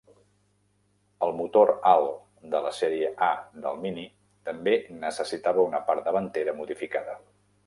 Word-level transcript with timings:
El 1.25 1.33
motor 1.41 1.71
alt 1.89 2.15
de 2.55 2.61
la 2.67 2.71
sèrie 2.77 3.11
A 3.27 3.29
del 3.67 3.79
Mini 3.85 4.07
també 4.51 4.75
necessitava 5.05 5.69
una 5.71 5.85
part 5.93 6.11
davantera 6.11 6.59
modificada. 6.65 7.17